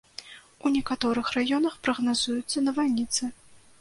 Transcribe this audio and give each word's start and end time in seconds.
У 0.69 0.71
некаторых 0.75 1.29
раёнах 1.37 1.75
прагназуюцца 1.89 2.67
навальніцы. 2.67 3.23